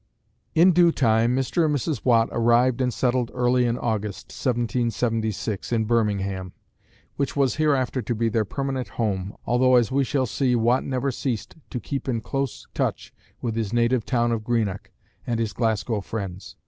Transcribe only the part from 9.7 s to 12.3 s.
as we shall see, Watt never ceased to keep in